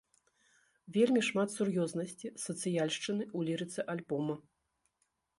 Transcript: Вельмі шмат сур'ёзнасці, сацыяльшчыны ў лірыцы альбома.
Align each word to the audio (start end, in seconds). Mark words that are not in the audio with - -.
Вельмі 0.95 1.21
шмат 1.27 1.49
сур'ёзнасці, 1.57 2.27
сацыяльшчыны 2.45 3.23
ў 3.37 3.49
лірыцы 3.51 3.79
альбома. 3.95 4.35